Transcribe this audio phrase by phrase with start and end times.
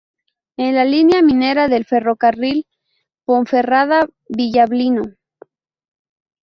[0.57, 2.65] En la línea minera del Ferrocarril
[3.23, 5.03] Ponferrada Villablino.